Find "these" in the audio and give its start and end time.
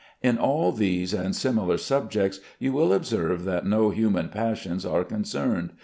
0.71-1.13